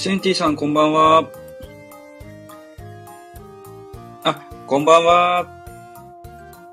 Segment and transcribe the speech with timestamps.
[0.00, 1.30] シンティさん、こんばんは。
[4.24, 5.46] あ、こんばんは。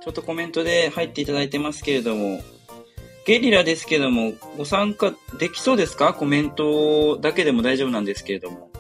[0.02, 2.40] ちょっとコメントで入っていただいてますけれども、
[3.26, 6.14] ゲリラですけども、ご参加できそうですか？
[6.14, 8.72] コメントだけでも大丈夫なんですけれども。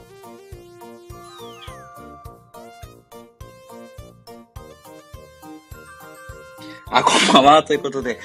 [6.89, 7.63] あ、こんばんは。
[7.63, 8.17] ということで、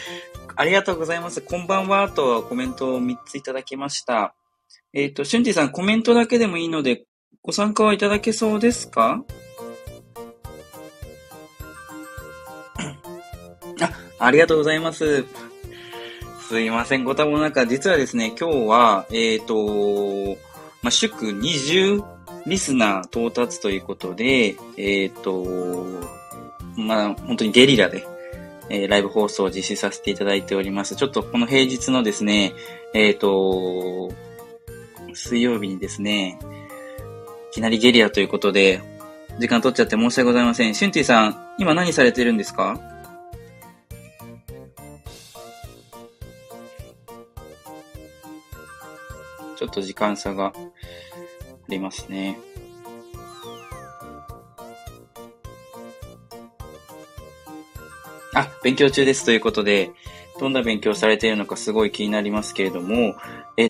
[0.54, 1.40] ありがとうございます。
[1.40, 2.08] こんばんは。
[2.08, 4.36] とコメントを3ついただきました。
[4.94, 7.04] えっ、ー、と、しゅんじさん、コメントだけでもいいので、
[7.42, 9.24] ご参加はいただけそうですか？
[13.80, 15.24] あ、ありがとうございます。
[16.46, 20.38] すいません、ご多忙の中、実はですね、今日は、えっ、ー、と、
[20.82, 22.04] まあ、祝20
[22.46, 25.86] リスナー到達ということで、えっ、ー、と、
[26.76, 28.06] まあ、本当にゲリラで、
[28.68, 30.96] えー、ライブ放送を実施させていただいております。
[30.96, 32.52] ちょっとこの平日のですね、
[32.92, 34.12] えっ、ー、と、
[35.14, 36.38] 水曜日にですね、
[37.50, 38.80] いきなりゲリラということで、
[39.38, 40.74] 時間取っちゃって申し訳ございません。
[40.74, 42.80] シュンティさん、今何されてるんですか？
[49.56, 50.52] ちょっと時間差があ
[51.68, 52.38] りますね。
[58.34, 59.92] あ、勉強中ですということで、
[60.40, 63.14] どんな勉強されているのかすごい気になりますけれども、
[63.56, 63.68] え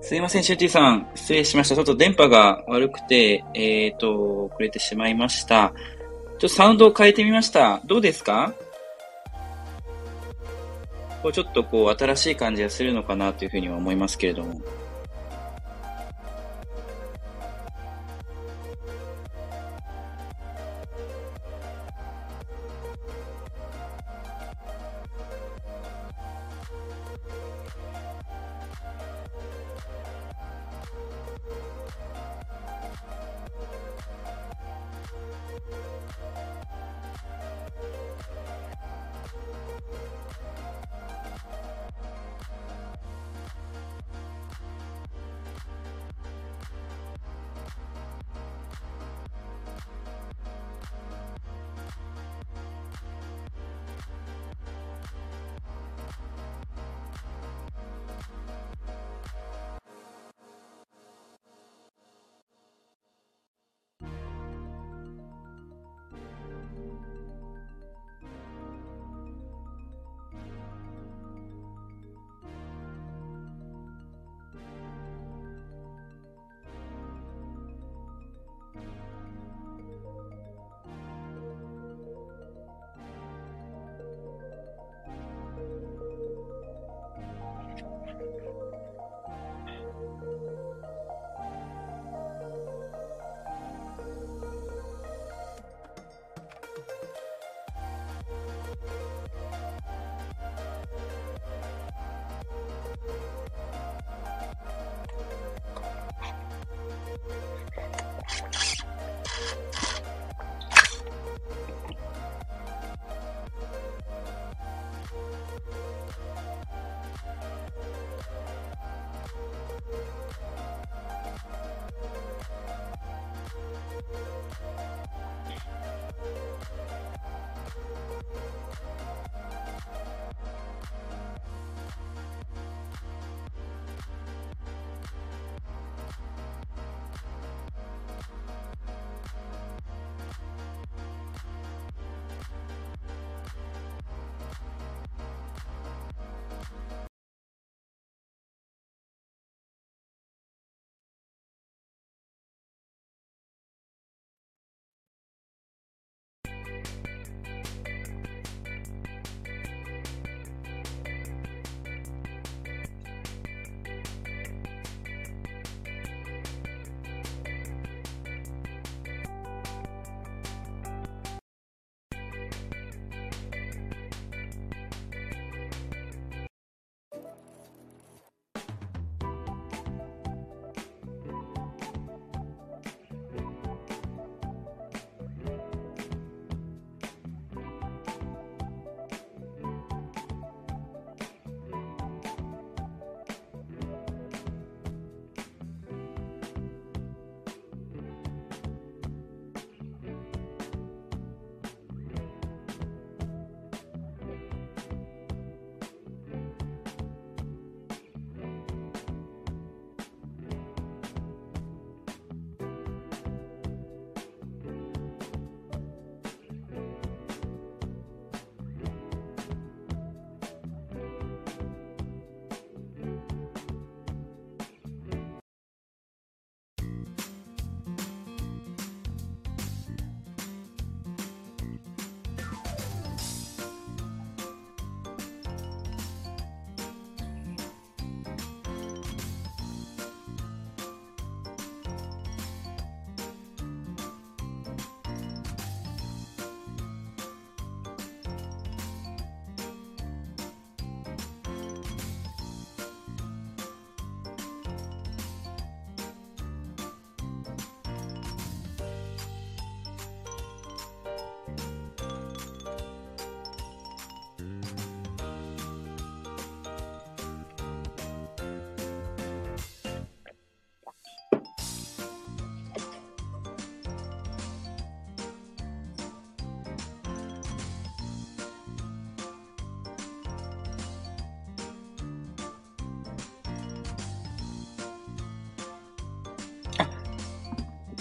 [0.00, 1.08] すいません、シューティーさん。
[1.14, 1.74] 失礼しました。
[1.74, 5.74] ちょっと電波が悪くて、えっ、ー、と、遅れてしまいました。
[5.74, 7.80] ちょっとサウンドを変えてみました。
[7.84, 8.54] どうですか？
[11.22, 14.60] こうちょっとこう新しい感じがするのかなというふうには思いますけれども。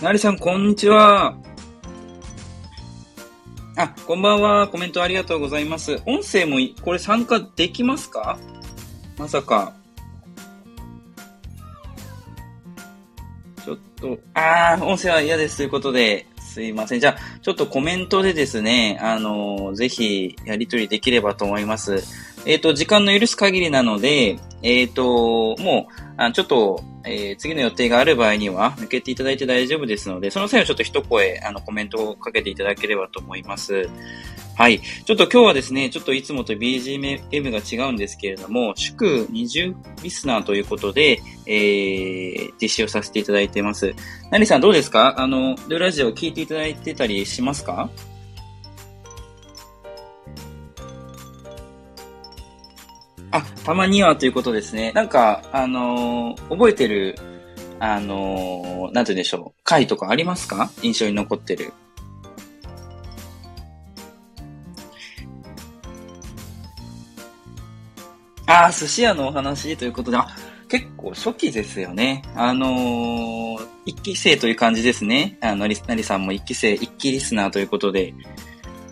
[0.01, 1.35] なりさん、こんにちは。
[3.75, 4.67] あ、こんばんは。
[4.67, 5.99] コメントありがとうございます。
[6.05, 8.37] 音声もこれ参加できますか？
[9.17, 9.73] まさか。
[13.65, 16.99] ちょっと、あー、音声は嫌ですということで、すいません。
[16.99, 22.03] じゃあ、ちょっとコメントでですね、あの、ぜひやり取りできればと思います。
[22.45, 33.89] えっ、ー、と、時間の許す限りなので、えっ、ー、と、もう、あちょっと、えー、次の予定がある場合には抜けていただいて大丈夫ですので、その際はちょっと一声、あの、コメントをかけていただければと思います。
[34.55, 34.79] はい。
[34.79, 43.93] ちょっと今日はですね、ちょっといつもと BGM が違うんですけれども、祝20リスナーということで、えー、実施をさせていただいています。
[44.31, 45.19] なりさんどうですか？
[45.19, 47.89] あの、ルラジオ聞いていただいてたりしますか？
[53.37, 54.91] あ、たまにはということですね。
[54.93, 57.15] なんか、あのー、覚えてる、
[57.79, 60.71] あのー、なんて言うんでしょう、回とかありますか？
[60.81, 61.73] 印象に残ってる。
[68.45, 70.27] ああ、寿司屋のお話ということで、あ、
[70.69, 72.23] 結構初期ですよね。
[72.35, 75.37] あのー、一期生という感じですね。
[75.41, 78.13] あの、なりさんも一期生、一期リスナーということで、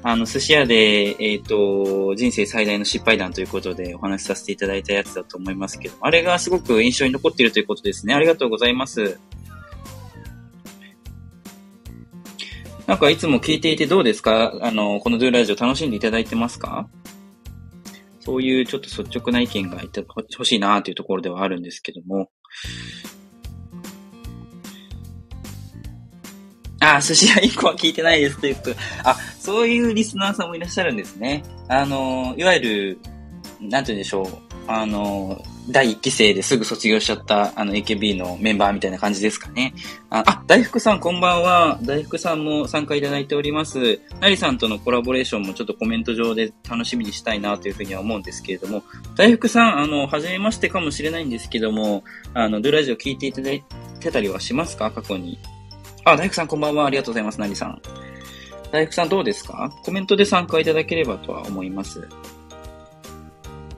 [0.07, 8.13] あの、寿司屋で、えっ、ー、と、人生最大の失敗談ということでお話しさせていただいたやつだと思いますけど、あれがすごく印象に残っているということですね。
[8.13, 9.19] ありがとうございます。
[12.85, 14.53] なんかいつも聞いていてどうですか？
[14.61, 16.87] あの、このドゥーラジオ楽しんでいただいてますか？
[18.19, 22.29] そういうちょっと率直な意見が欲しいなというところではあるんですけども。
[26.85, 28.71] あ、寿司屋1個は聞いてないですというと、
[29.03, 31.43] あ、そういうリスナーさんもいらっしゃるんですね。
[31.67, 32.99] あの、いわゆる、
[33.61, 34.27] なんて言うんでしょう。
[34.67, 39.73] あの、第1期生ですぐ卒業しちゃった、あの、AKB のメンバーみたいな感じですかね。
[40.09, 41.79] あ、あ大福さんこんばんは。
[41.81, 43.99] 大福さんも参加いただいております。
[44.19, 48.83] なりさんとのコラボレーションもちょっとコメント上で楽しみにしたいなというふうには思うんですけれども、
[49.15, 53.63] 大福さん、あの、初めましてかもしれないんですけども、あの、ドゥラジオ聞いていただい
[53.99, 54.91] てたりはしますか？
[54.91, 55.39] 過去に。
[56.05, 56.85] あ、大福さんこんばんは。
[56.85, 57.39] ありがとうございます。
[57.39, 57.81] なりさん。
[58.71, 59.73] 大福さんどうですか？
[59.83, 62.07] コメントで参加いただければとは思います。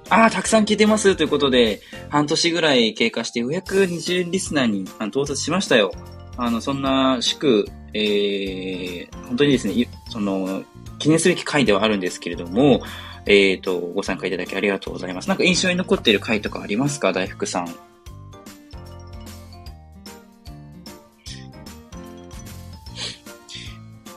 [0.09, 1.79] ああ、たくさん聞いてますということで、
[2.09, 5.93] 半年ぐらい経過してようやく20リスナーに到達しましたよ。
[6.35, 10.63] あの、そんな祝、えー、本当にですね、その、
[10.99, 12.81] 記念すべき回ではあるんですけれども、
[13.25, 15.29] えっ、ー、と、ご参加いただきありがとうございます。
[15.29, 17.13] なんか印象に残っている回とかありますか？
[17.13, 17.73] 大福さん。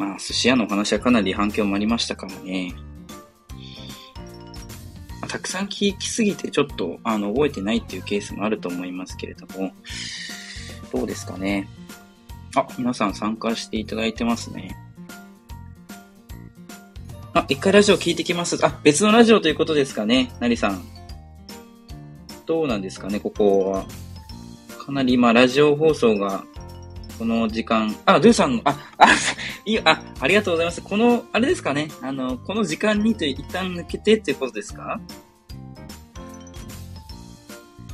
[0.00, 2.72] まあ、寿司屋のお話はかなり反響もありましたからね。
[5.28, 9.72] たくさん聞きすぎてちょっとあの覚えてないっていうケースもあると思いますけれども、
[10.90, 11.68] どうですかね。
[12.56, 14.74] あ、皆さん参加していただいてますね。
[17.34, 18.58] あ、一回ラジオ聞いてきます。
[18.64, 20.32] あ、別のラジオということですかね。
[20.40, 20.82] なりさん。
[22.46, 23.84] どうなんですかね、ここは。
[24.78, 26.42] かなり今、ラジオ放送が
[27.18, 29.06] この時間、あ、ドゥさんの、あ、あ、
[29.70, 30.82] いい、あ、ありがとうございます。
[30.82, 35.00] この、あれですかね、あの、この時間にと一旦抜けてっていうことですか？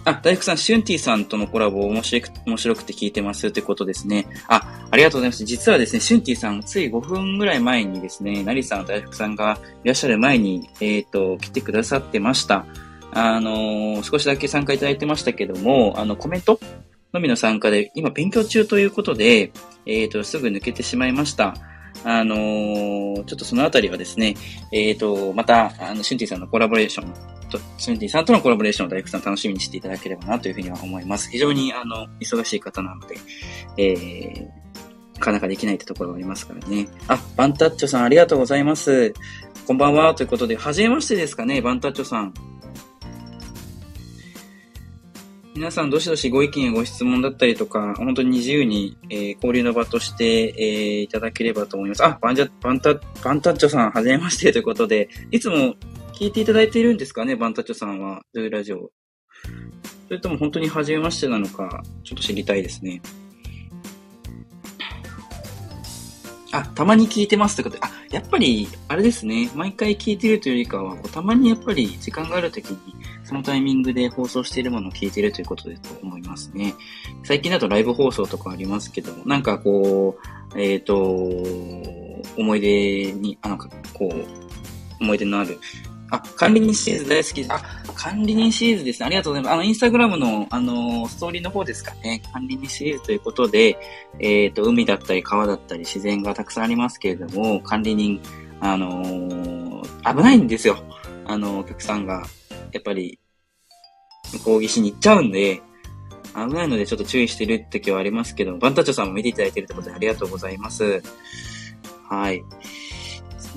[0.07, 4.29] あ、大福さん、シュンティさんとのコラボ面白く、面白くて聞いてますってことですね。
[4.47, 5.45] あ、ありがとうございます。
[5.45, 12.65] 実はですね、シュンティさん、つい5分ぐらい前にですね、ナリさん、大福さんがいらっしゃる前に、えっ、ー、と、来てくださってました。
[13.11, 16.61] あのー、少しだけ参加いただいてましたけども、あの、コメント
[17.13, 19.51] のみの参加で、今勉強中ということで、
[19.87, 21.55] えっ、ー、と、すぐ抜けてしまいました。
[22.05, 24.37] あのー、ちょっとそのあたりはですね、
[24.73, 27.13] えっ、ー、と、また、あの、シュンティさんのコラボレーション
[27.49, 31.31] と、シュンティさんとのコラボレーションを大工さん楽しみにしていただければなというふうには思います。
[31.31, 33.17] 非常に、あの、忙しい方なので、
[33.77, 34.49] えー、
[35.15, 36.89] なかなかできないってところがありますからね。
[37.09, 39.15] あ、バンタッチョさんありがとうございます。
[39.67, 40.15] こんばんは。
[40.15, 42.35] ということで、はじめましてですかね、バンタッチョさん。
[45.57, 52.05] 皆さん、どしどしご意見やご質問だったりとか、本当に自由に、えー、交流の場として、えー、いただければと思います。
[52.05, 52.95] あ、バンジャ、バンタ、
[53.25, 55.75] バンタッチョさん、はじめましてということで、いつも
[56.13, 58.91] 聞いていただいているんですかね、バンタッチョさんは、ドゥーラジオ。
[60.09, 63.01] それとも本当にはじめましてなのか、ちょっと知りたいですね。
[66.53, 72.79] あ、たまに聞いてますってことで、あ、やっぱり、あれですね、毎回聞いてるというよりかは、こうたまにやっぱり時間があるときに、
[73.25, 76.75] そのタイミングで放送しているものを聞いているということだと思いますね。
[77.25, 80.19] 最近だとライブ放送とかありますけども、なんかこ
[80.55, 80.97] う、えっ、ー、と、
[82.37, 83.69] 思い出に、あ、のこ
[84.03, 84.47] う、
[85.01, 85.59] 思い出のある
[86.11, 87.53] あ、管理人シリーズ大好きです。
[87.53, 87.61] あ、
[87.95, 89.07] 管理人シリーズですね。
[89.07, 89.53] ありがとうございます。
[89.53, 92.23] あの、インスタグラムの、あの、ストーリーの方ですかね。
[92.33, 93.79] 管理人シリーズということで、
[94.21, 98.21] えっ、ー、と、海だったり川だったり自然がたくさんありますけれども、管理人、
[98.61, 100.79] あのー、危ないんですよ。
[101.27, 102.25] あの、お客さんが、
[102.73, 103.19] やっぱり、
[104.33, 105.63] 向こう岸に行っちゃうんで、
[106.35, 111.03] 危ないのでちょっと注意してるって時はありますけど、バンタチョさんも見ていただいてるということでありがとうございます。
[112.09, 112.45] はい。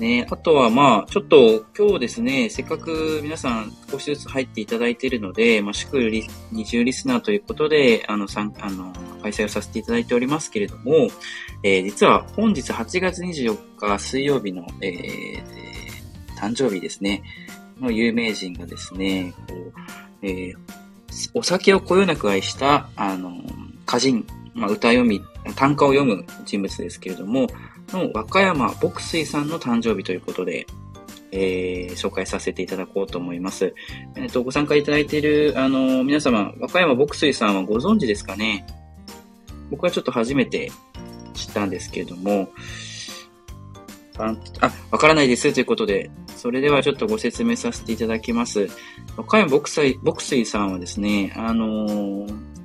[0.00, 0.26] すね。
[0.30, 8.92] あとはまあ、ちょっと今日ですね、せっかく皆さん少しずつ入っていただいているので、まあ、祝リ20リスナーということで、あの、さんあの、
[9.22, 11.08] 開催をさせていただいておりますけれども、
[11.62, 15.42] えー、実は本日8月24日水曜日の、えー、
[16.38, 17.22] 誕生日ですね、
[17.80, 19.72] の有名人がですね、こう、
[20.22, 20.56] えー、
[21.34, 23.34] お酒をこよなく愛した、あの、
[23.86, 25.20] 歌人、まあ、歌読み、
[25.56, 27.46] 短歌を読む人物ですけれども、
[27.92, 30.66] の和歌山牧水さんの誕生日ということで、
[31.32, 33.74] えー、紹介させていただこうと思います。
[34.16, 38.66] えっ、ー、と、ご参加いただいている、あの、皆様、和歌山牧水さんはご存知ですかね？
[39.70, 40.72] 僕はちょっと初めて
[41.34, 42.50] 知ったんですけれども、
[44.18, 44.36] あ、
[44.90, 48.68] わからないですということで、それではちょっとご説明させていただきます。
[49.16, 52.59] 和歌山牧水牧水さんはですね、あのー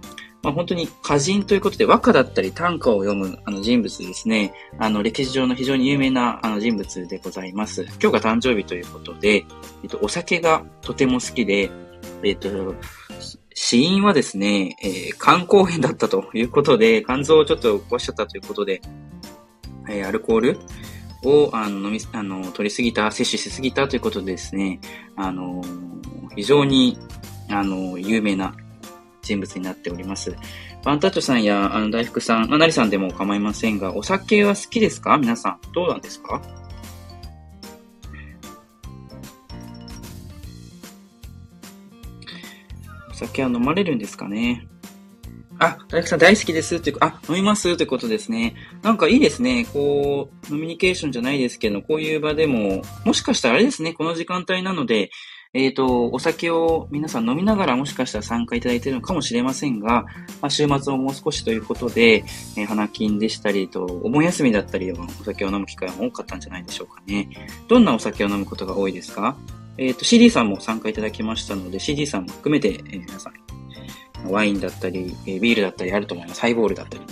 [0.46, 4.54] まあ、本当に歌人ということで和歌だったり短歌を読むあの人物ですね。
[4.78, 7.82] あの歴史上の非常に有名なあの人物でございます。
[8.00, 9.44] 今日が誕生日ということで、
[9.82, 11.72] えっと、お酒がとても好きで、
[12.22, 12.76] えっと、
[13.56, 18.82] 死因はですね、えー、肝硬変だったということで、肝臓をちょっと壊しちゃったということで、
[19.90, 20.60] えー、アルコール
[21.24, 24.80] をあの飲みあの取りすぎた、摂取しすぎたということでですね、
[25.16, 25.64] あの
[26.36, 27.00] 非常に
[27.50, 28.56] あの有名な
[29.26, 30.36] 人物になっております。
[30.84, 35.18] バンタッチョさんやあの大福さん、ナリさんでも構いませんが、お酒は好きですか？
[35.18, 35.60] 皆さん。
[35.74, 36.42] どうなんですか？
[43.10, 44.68] お酒は飲まれるんですかね？
[45.58, 48.56] あ、大福さん大好きですっていう、あ、飲みますってことですね。
[48.84, 49.66] なんかいいですね。
[49.72, 55.12] こう、ノミニケーションじゃないですけど、こういう場でも、もしかしたらあれですね、この時間帯なので、
[55.56, 60.04] えっ、ー、と、お酒を皆さん飲みながらもしかしたら参加いただいているのかもしれませんが、
[60.42, 62.26] まあ、週末をもう少しということで、
[62.58, 67.30] えー、花金でしたりと、お盆休みだったり、お酒を飲む機会も多かったんじゃないでしょうかね。
[67.70, 69.38] どんなお酒を飲むことが多いですか？
[69.78, 76.42] えっ、ー、と、CD さんも参加いただきましたので、CD さんも含めて、え、皆さん、ワインだったり、えビールだったりあると思います。
[76.42, 77.04] ハイボールだったり。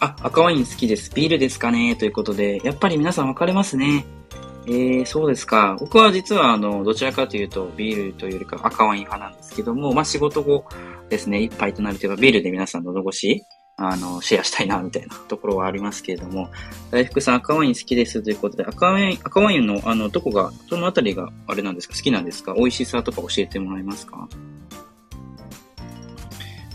[0.00, 1.12] あ、赤ワイン好きです。
[1.14, 4.06] ビールですかねということで、やっぱり皆さん分かれますね。
[4.66, 5.76] えー、そうですか。
[5.80, 10.64] 僕は実は、あの、どちらかというと、ビールというよりか赤ワイン派なんですけども、まあ、仕事後
[11.08, 13.44] ですね、一杯となるといえば、ビールで皆さん喉越し、
[13.76, 16.50] あの、シェアしたいな、みたいなところはありますけれども、
[16.90, 21.94] 大福さん赤ワイン好きですということで、赤ワイン、赤ワインの、あの、どこが、どのあたりがあれなんですか？
[21.94, 22.54] 好きなんですか？
[22.54, 24.28] 美味しさとか教えてもらえますか？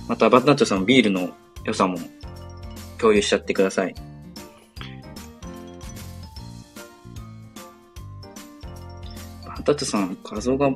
[0.08, 1.30] また、バッタッチョさんビールの
[1.64, 1.98] 良さも
[3.04, 3.94] 共有しちゃってください。
[9.46, 10.70] バタタさん、画像が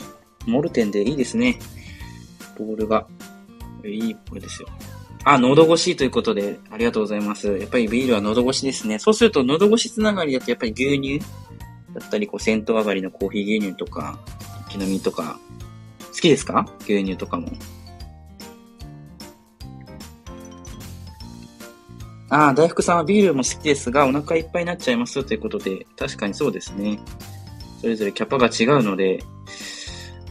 [0.45, 1.57] モルテンでいいですね。
[2.57, 3.07] ボールが。
[3.85, 4.67] いいボールですよ。
[5.23, 7.47] あ、喉越しということで、ありがとうございます。
[7.57, 8.99] やっぱりビールは喉越しですね。
[8.99, 11.19] そうすると、喉越しつながりだと、やっぱり牛乳？
[11.93, 14.19] だったり、こう、銭湯上がりのコーヒー牛乳とか、
[14.69, 15.39] 木の実とか、
[15.99, 16.69] 好きですか？
[16.81, 17.49] 牛乳とかも。
[22.29, 26.99] ああ、大福さんはビールも好きですが、お腹いっぱいになっちゃいますということで、確かにそうですね。
[27.79, 29.23] それぞれキャパが違うので、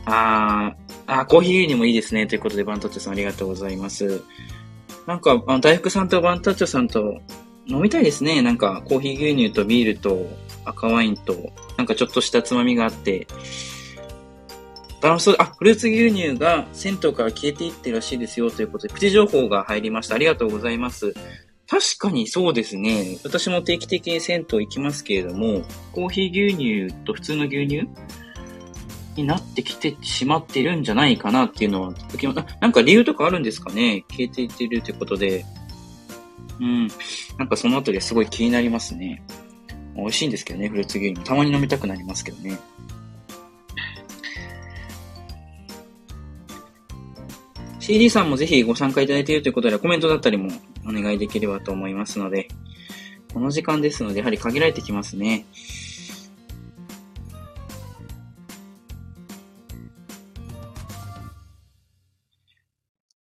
[0.04, 0.74] あ
[1.06, 2.26] あ、コーヒー牛乳もいいですね。
[2.26, 4.22] ということで、バンタッチョさんありがとうございます。
[5.06, 7.20] なんか、あ大福さんとバンタッチョさんと
[7.66, 8.42] 飲みたいですね。
[8.42, 10.28] なんか、コーヒー牛乳とビールと
[10.64, 13.26] 赤ワインと、なんかちょっとしたつまみがあって、
[15.02, 15.36] 楽しそう。
[15.38, 20.14] あ、フルーツ牛乳が銭湯から消えていってらしいですよということで、プチ情報が入りました。
[20.16, 21.14] ありがとうございます。
[21.68, 23.18] 確かにそうですね。
[23.24, 26.56] 私も定期的に銭湯行きますけれども、コーヒー牛
[26.88, 27.88] 乳と普通の牛乳
[29.16, 31.94] になってきてしまってるんじゃないかなっていうのは、
[32.60, 34.04] なんか理由とかあるんですかね？
[34.10, 35.44] 消えていってるということで。
[36.60, 36.88] うん。
[37.36, 39.22] なんかそのあたりすごい気になりますね。
[39.96, 41.24] 美味しいんですけどね、フルーツ牛乳。
[41.24, 42.58] たまに飲みたくなりますけどね。
[47.86, 50.50] CD さんもぜひご参加いただいているということで、コメントだったりも
[50.84, 52.48] お願いできればと思いますので、
[53.32, 55.46] この時間ですので、やはり限られてきますね。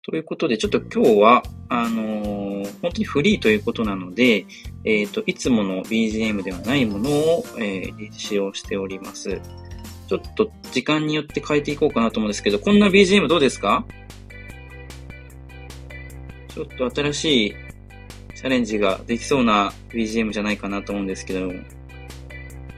[0.04, 4.46] ということで、ちょっと今日は、あのー、本当にフリーということなので、
[4.86, 9.42] えっ、ー、と、いつもの BGM ではないものを、えー、使用しております。
[10.08, 13.84] ちょっと時間によって変えていこうかなと思うんですけど、こんな BGM どうですか？
[16.54, 17.56] ちょっと新しい
[18.36, 21.52] チャレンジができそうな BGM じゃないかなと思うんですけど、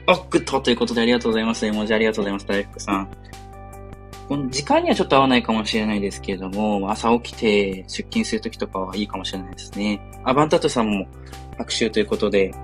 [0.06, 1.66] あ、グッドということでありがとうございます。
[1.66, 2.46] 絵文字ありがとうございます。
[2.46, 3.08] 大福さん。
[4.28, 10.00] この時間にはちょっと合わないかもしれないですけれども、朝起きて出勤するときとかはいいかもしれないですね。
[10.24, 11.06] アバンタットさんも
[11.58, 12.54] 拍手ということで、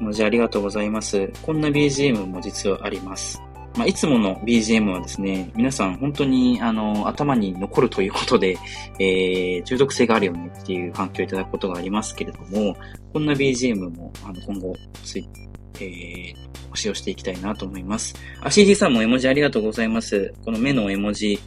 [0.00, 1.30] 文字ありがとうございます。
[1.42, 3.40] こんな BGM も実はあります。
[3.78, 8.58] まあ、いつもの BGM はですね、皆さん本当にあの頭に残るということで、
[8.98, 12.76] えー、中毒性があるよねっていう反響をいただくことがありますけれども、
[13.12, 15.28] こんな BGM もあの今後つい、
[15.76, 16.34] えー、
[16.74, 18.16] 使用していきたいなと思います。
[18.42, 20.34] あ、CG さんも絵文字ありがとうございます。
[20.44, 21.38] この目の絵文字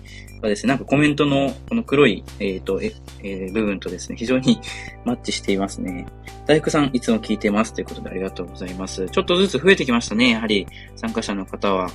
[0.41, 4.60] はですね、なんかコメントのこの黒い、えっ、ー、と、え、えー、部分とですね、非常に
[5.06, 6.06] マッチしていますね。
[6.48, 9.10] 大福さん、いつも聞いてますということでありがとうございます。
[9.10, 10.65] ちょっとずつ増えてきましたね、やはり
[10.96, 11.91] 参加者の方は。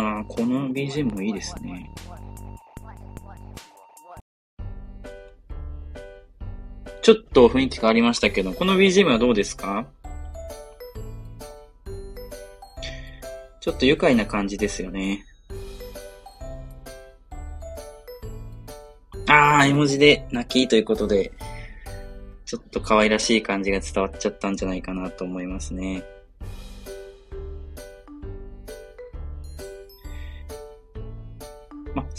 [0.00, 1.90] ああ、この BGM もいいですね。
[7.02, 9.86] ちょっと雰囲気変わりましたけど、この BGM はどうですか？
[13.60, 15.24] ちょっと愉快な感じですよね。
[19.28, 21.32] あー、絵文字で泣きということで、
[22.46, 26.02] ちょっと可愛らしい感じが伝わっちゃったんじゃないかなと思いますね。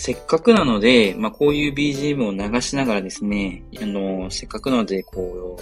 [0.02, 5.60] せっかくなので、まあ、こういう BGM を流しながらですね、あの、せっかくなので、こ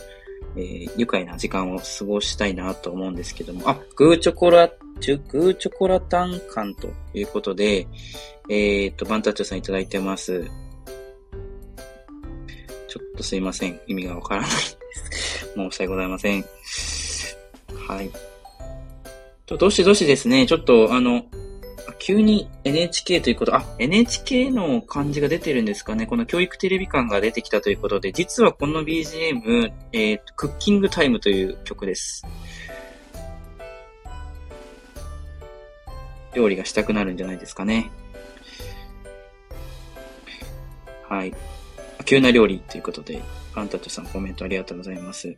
[0.56, 4.71] う、えー、愉快な時間を過ごしたいなと思うんですけども、あ、グーチョコラ、
[5.02, 7.86] チュ、グーチョコラタン感ということで、
[8.49, 10.49] えっ、と、バンタッチョさんいただいてます。
[12.88, 13.78] ちょっとすいません。
[13.88, 14.78] 意味がわからないです。
[15.54, 16.45] 申し訳ございません。
[17.75, 18.10] はい。
[19.45, 21.25] と、どしどしですね、ちょっと、あの、
[22.00, 26.08] 急に NHK ということ、あ、NHK の感じが出てるんですかね。
[26.08, 32.26] この教育テレビ感が出てきたということで、実はこの BGM、えー、クッキングタイムという曲です。
[36.34, 37.92] 料理がしたくなるんじゃないですかね。
[41.08, 41.34] はい。
[42.06, 43.22] 急な料理ということで、
[43.54, 45.36] ファンタッチョさんコメントありがとうございます。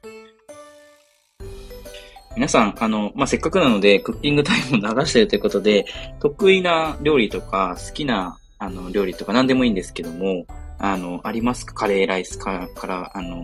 [2.35, 5.85] 皆さん、あの、まあ、せっかくなので、クッキングタイムを流してるということで、
[6.19, 10.45] 得意な料理とか、好きな、あの、料理とか何でもいいんですけども、
[10.79, 11.73] あの、ありますか？
[11.73, 13.43] カレーライスから、あの、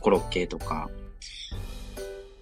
[0.00, 0.88] コロッケとか、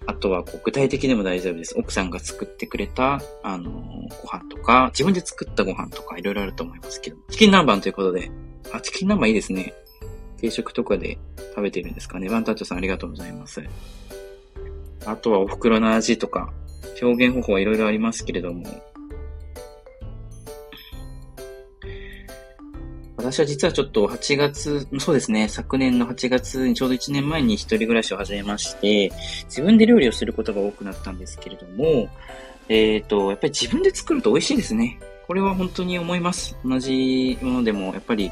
[0.05, 1.75] あとは具体的でも大丈夫です。
[1.77, 3.71] 奥さんが作ってくれた、あの、
[4.21, 8.31] ご飯とか、自分で作ったご飯とかいろいろあると思いますけど、チキン南蛮ということで、
[8.71, 9.73] あ、チキン南蛮いいですね。
[10.37, 11.17] 定食とかで
[11.49, 12.29] 食べてるんですかね。
[12.29, 13.61] バンタッチョさんありがとうございます。
[15.07, 16.51] あとはお袋の味とか、
[17.01, 18.65] 表現方法はいろいろありますけれども、
[23.15, 29.11] 私は実はちょっと8月、そうですね、昨年の8月にちょうど1年前に一人暮らしを始めまして、
[29.45, 32.09] 自分で料理をすることが多くなったんですけれども、
[32.69, 34.99] えっ、ー、と、やっぱり自分で作ると美味しいですね。
[35.25, 36.57] これは本当に思います。
[36.63, 38.31] 同じものでも、やっぱり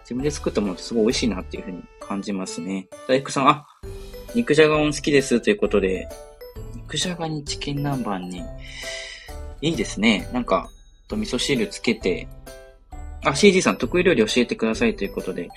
[0.00, 2.88] 自分で作ったものってすごい美味しいなっていうふうに感じますね。
[3.08, 3.66] 大福さん、あ、
[4.36, 6.06] 肉じゃがも好きですということで、
[6.74, 8.42] 肉じゃがにチキン南蛮に、
[9.62, 10.28] いいですね。
[10.30, 10.68] なんか、
[11.08, 12.28] と味噌汁つけて、
[13.24, 15.48] あ、CG さん得意料理教えてくださいということで、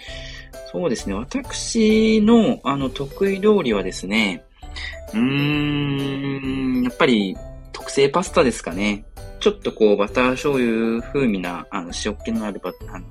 [0.71, 1.13] そうですね。
[1.13, 4.45] 私の、あの、得意料理はですね、
[5.13, 7.35] うーん、やっぱり、
[7.73, 9.03] 特製パスタですかね。
[9.41, 13.05] ちょっとこう、バター醤油風味な、あの、塩気のあるバあの、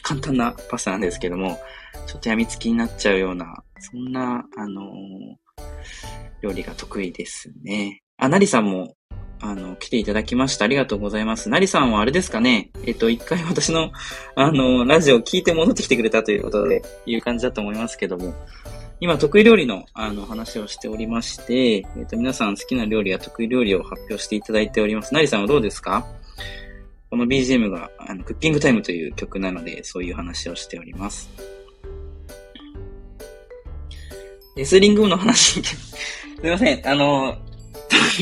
[0.00, 1.58] 簡単なパスタなんですけども、
[2.06, 4.90] ちょっと病みつきになっちゃうような、そんな、あの、
[6.42, 8.00] 料理が得意ですね。
[8.16, 8.94] あ、なりさんも、
[9.42, 10.66] あの、来ていただきました。
[10.66, 11.48] ありがとうございます。
[11.48, 13.90] なりさんはあれですかねえっと、一回 私の、
[14.34, 18.34] あの、ラジオを聞いて戻ってきてくれたということで、いう感じだと思いますけども、
[19.02, 25.14] 今、得意料理の、あの、話をしておりまして、えっと、皆さん好きな料理や得意料理を発表していただいております。
[25.14, 26.06] なりさんはどうですか？
[27.08, 31.30] この BGM が、あの、クッキングタイムという曲なので、そういう話をしております。
[34.56, 35.76] レスリング部の話、 す
[36.42, 36.88] いません。
[36.88, 37.36] あの、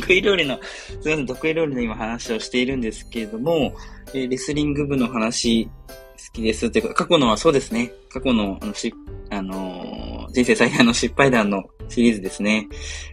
[0.01, 0.59] 得意料理の、
[1.01, 3.75] すいません、得意料理の今話をしているんですけれども、
[4.15, 5.71] えー、レスリング部の話、好
[6.33, 7.93] きですっていうか、過去のはそうですね。
[8.11, 8.93] 過去の、あの、し、
[9.31, 12.69] あのー、人生最大の失敗談のシリーズですね。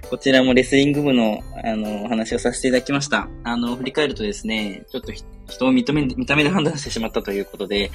[0.10, 3.30] こちらもレスリング部の、あの、お話をさせていただきました。
[3.44, 5.14] あの、振り返るとですね、ちょっと
[5.48, 7.92] 人を認め、見た目で判断してしまったということで、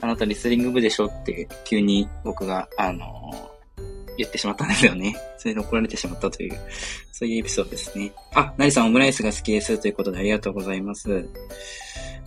[0.00, 3.51] あなたレスリング部でしょって急に僕が、あの、
[4.18, 5.16] 言ってしまったんですよね。
[5.38, 6.58] それで怒られてしまったという、
[7.12, 8.12] そういうエピソードですね。
[8.34, 11.28] あ、なりさんオムライスが好きですということでありがとうございます。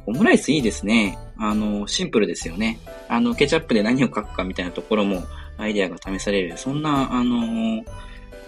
[0.08, 1.18] オムライスいいですね。
[1.38, 2.80] あの、シンプルですよね。
[3.08, 5.24] あの、ケチャップで何を書くかみたいなところも
[5.58, 7.84] アイデアが試される、そんな、あの、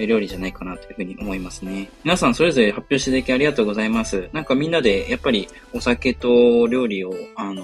[0.05, 1.89] 料理じゃないかなというふうに思いますね。
[2.03, 4.29] 皆さんそれぞれ発表していただきありがとうございます。
[4.31, 7.63] なんかみんなでやっぱりお酒と料理を、あの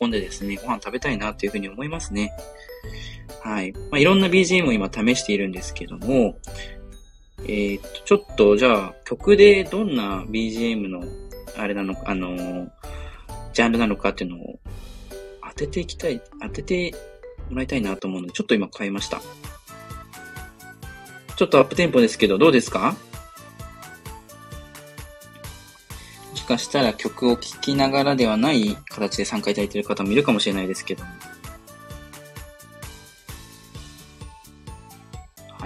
[0.00, 2.32] 囲んでですね、ご飯食べたいなというふうに思いますね。
[3.42, 3.72] はい。
[3.72, 6.36] まあ、いろんな BGM を今試しているんですけども、
[7.44, 11.02] えー、っと、ちょっとじゃあ曲でどんな BGM の
[11.56, 12.68] あれなのか、あの
[13.52, 14.58] ジャンルなのかっていうのを
[15.48, 16.94] 当てていきたい、当てて
[17.48, 19.22] もらいたいなと思うので、ちょっと今変えました。
[21.36, 22.94] ちょっとアップテンポですけど、どうですか？
[26.30, 31.04] もしかしたら曲を聴きながらではない形で参加いただいている方もいるかもしれないですけど。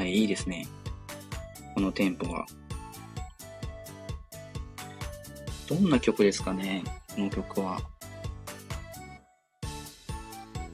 [0.05, 0.69] はい、いいですね。
[1.75, 2.45] このテンポは。
[5.67, 7.81] どんな曲ですかねこの曲は。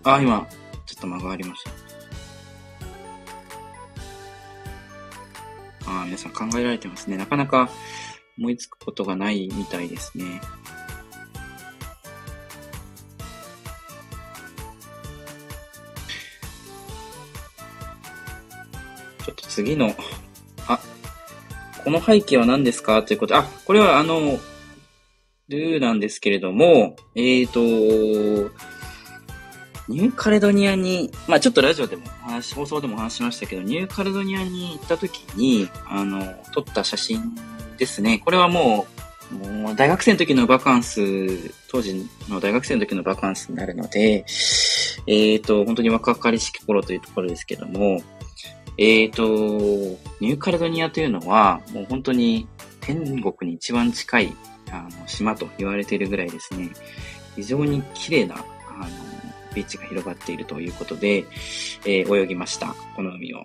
[0.02, 0.48] あ、今、
[0.84, 1.70] ちょっと間がありました。
[5.86, 7.16] あ、皆さん考えられてますね。
[7.16, 7.70] なかなか
[8.36, 10.40] 思いつくことがないみたいですね。
[19.50, 19.94] 次の、
[20.66, 20.80] あ、
[21.84, 23.02] この背景は何ですか？
[23.02, 24.38] ということあ、これはあの、
[25.48, 28.50] ルーなんですけれども、えっ、ー、と、
[29.88, 37.34] ニューカレドニアに、まあちょっとラジオでも話、放送でも話しましたけど、ニューカレドニアに行った時に、あの、撮った写真
[37.76, 38.20] ですね。
[38.24, 38.86] これはも
[39.32, 41.00] う、もう大学生の時のバカンス、
[41.68, 44.24] 当時の大学生の時のバカンスになるので、
[45.08, 48.00] えっ、ー、と、本当に若かりしき頃というところですけども、
[48.80, 52.48] えっ、ー、と、ニューカレドニアというのは、もう本当に
[52.80, 54.36] 天国に一番近い
[54.70, 56.70] あの島と言われているぐらいですね、
[57.36, 58.88] 非常に綺麗な、あの、
[59.54, 61.26] ビーチが広がっているということで、
[61.84, 62.74] えー、泳ぎました。
[62.96, 63.44] この海を。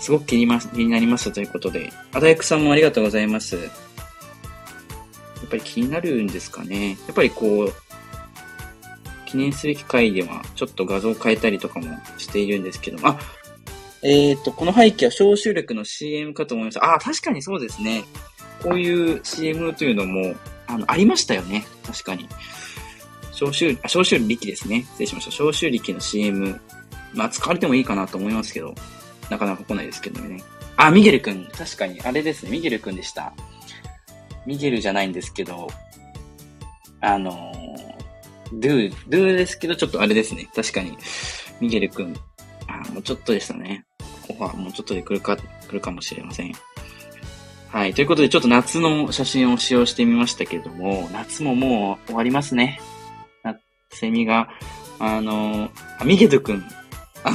[0.00, 3.54] すごく気にま気になりましたということで、あだやくさんもありがとうございます。
[3.54, 6.90] やっぱり気になるんですかね。
[6.90, 7.72] やっぱりこう、
[9.26, 13.18] 記念すべき回ではちょっと画像を変えたりとかもしているんですけどあ、
[14.08, 16.84] えっ、ー、と、この背景は消臭力の CM かと思いました。
[16.84, 18.04] ああ、確かにそうですね。
[18.62, 20.36] こういう CM というのも、
[20.68, 21.66] あの、ありましたよね。
[21.84, 22.28] 確かに。
[23.32, 24.82] 消臭、あ、消臭力ですね。
[24.92, 25.30] 失礼しました。
[25.32, 26.60] 消臭力の CM。
[27.14, 28.76] まあ、使われてもいいかなと思いますけど、
[29.28, 30.40] なかなか来ないですけどね。
[30.76, 31.44] あ、ミゲルくん。
[31.46, 32.52] 確かに、あれですね。
[32.52, 33.32] ミゲルくんでした。
[34.46, 35.66] ミゲルじゃないんですけど、
[37.00, 37.52] あの
[38.52, 40.48] ドゥ、ドゥですけど、ちょっとあれですね。
[40.54, 40.96] 確かに。
[41.60, 42.14] ミゲルくん。
[42.68, 43.85] あ、もうちょっとでしたね。
[44.28, 46.52] オファーもうちょっとで来るか、来るかもしれません。
[47.68, 47.94] はい。
[47.94, 52.80] ということで、ちょっと夏の写真を使用してみましたけれども、夏ももう終わりますね。
[53.90, 54.48] セミが、
[54.98, 56.62] あの、あ、ミゲド君。
[57.24, 57.32] あ、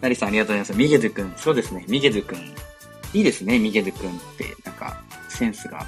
[0.00, 0.72] なりさんありがとうございます。
[0.74, 1.32] ミゲド君。
[1.36, 2.38] そうですね、ミゲド君。
[3.14, 4.54] いいですね、ミゲド君って。
[4.64, 5.86] なんか、センスが。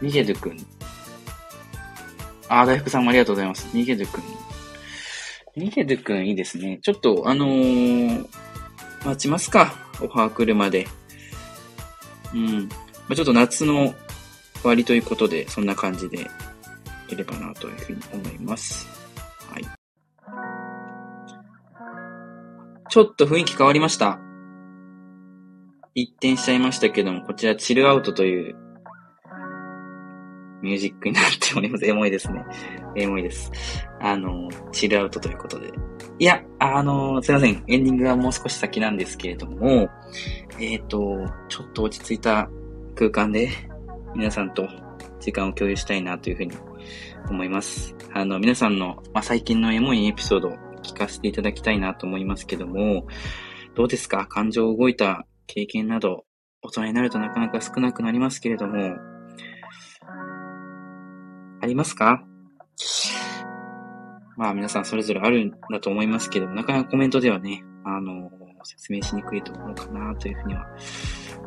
[0.00, 0.56] ミゲド君。
[2.48, 3.68] あ、大福さんもありがとうございます。
[3.74, 4.22] ミゲド君。
[5.56, 6.78] ミゲド君いいですね。
[6.82, 8.26] ちょっと、あのー、
[9.04, 9.74] 待ちますか。
[10.00, 10.86] オファー来るまで。
[12.34, 12.68] うん。
[12.68, 12.74] ま
[13.10, 13.94] あ、ちょっと夏の
[14.54, 16.30] 終わりということで、そんな感じで
[17.08, 18.86] いればなというふうに思います。
[19.50, 19.64] はい。
[22.90, 24.18] ちょっと雰囲気変わりました。
[25.94, 28.56] 一転しちゃいましたけども、こちらチルアウトという
[30.62, 31.84] ミュージックになっております。
[31.86, 32.44] エモいですね。
[32.96, 33.50] エモいです。
[34.00, 35.72] あの、チルアウトということで。
[36.18, 37.62] いや、あの、すいません。
[37.66, 39.88] エンディングはもう少し先なんですけれども、
[40.58, 42.50] えっ、ー、と、ちょっと落ち着いた
[42.94, 43.48] 空間で
[44.16, 44.68] 皆さんと
[45.20, 46.52] 時間を共有したいなというふうに
[47.30, 47.94] 思います。
[48.12, 53.06] あの、皆さんの、まあ、最近のエモいエピソードを聞かせていただきたいなと思いますけども、
[53.74, 54.26] どうですか？
[54.26, 56.24] 感情動いた経験など、
[56.62, 58.96] 大人になるとなかなか少なくなりますけれども、
[61.68, 62.24] りますか？
[64.36, 68.30] まあ皆さんそれぞれあるんだと思いますけども、なかなかコメントではね、あの、
[68.64, 70.66] 説明しにくいところかなというふうには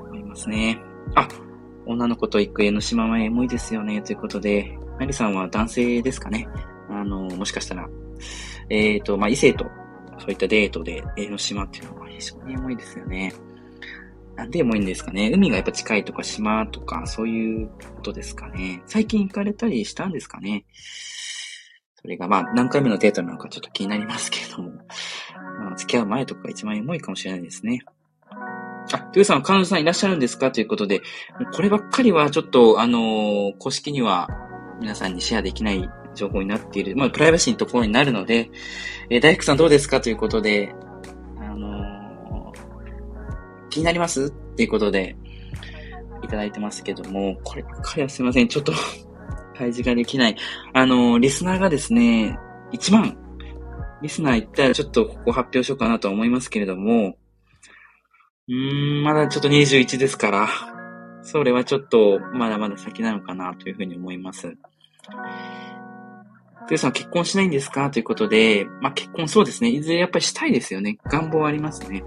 [0.08, 0.80] 思いますね。
[1.16, 1.28] あ、
[1.86, 6.48] 女の子と行く江ノ島はエモいですよね、ということで、マリさんは男性ですかね？
[6.90, 7.88] あの、もしかしたら、
[8.70, 9.66] えっ、ー、と、まあ、異性と、
[10.20, 13.34] そういったデートで江ノ島っていうのは非常にエモいですよね。
[14.36, 15.32] なんでもいいんですかね。
[15.34, 18.82] 海がやっぱ近いとか島とか、そういうことですかね。
[18.86, 20.66] 最近行かれたりしたんですかね。
[21.96, 24.72] それがまあ何回目のデートなのかちょっと気になりますけれども。
[25.60, 27.82] まあ、付き合う前とか一番重いかもしれないですね。
[28.94, 30.50] あ、トゥーさん、彼女さんいらっしゃるんですか？
[30.50, 31.02] ということで、
[31.54, 34.28] こればっかりはちょっと、あのー、公式には
[34.80, 38.50] 皆さんにシェアできない情報になっている、まあ、プライバシーのところになるので、
[39.12, 40.02] えー、大工さんどうですか？
[40.02, 40.74] ということで、
[43.72, 44.28] 気になります？
[44.28, 45.16] っていうことで、
[46.24, 48.48] いただいてますけども、これかりはすいません。
[48.48, 48.74] ちょっと
[49.58, 50.36] 開示ができない。
[50.74, 52.38] あの、リスナーがですね、
[52.74, 53.18] 1万、
[54.04, 57.16] リスナー行ったらちょっとここ発表しようかなと思いますけれども、
[58.48, 60.48] うーん、まだちょっと21ですから、
[61.24, 64.58] それはちょっとまだまだ先なのかなというふうに思います。
[66.68, 67.90] トゥさん結婚しないんですか？
[67.92, 69.70] ということで、まあ、結婚そうですね。
[69.70, 70.98] いずれやっぱりしたいですよね。
[71.06, 72.04] 願望ありますね。